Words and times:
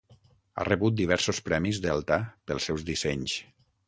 Ha 0.59 0.63
rebut 0.69 0.95
diversos 1.01 1.41
premis 1.49 1.79
Delta 1.83 2.17
pels 2.49 2.67
seus 2.71 2.87
dissenys. 2.89 3.37